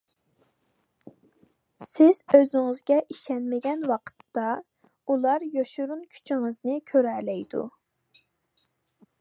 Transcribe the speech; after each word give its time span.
سىز 1.89 2.21
ئۆزىڭىزگە 2.37 2.97
ئىشەنمىگەن 3.15 3.85
ۋاقىتتا، 3.91 4.47
ئۇلار 5.13 5.49
يوشۇرۇن 5.59 6.03
كۈچىڭىزنى 6.17 6.83
كۆرەلەيدۇ. 6.93 7.67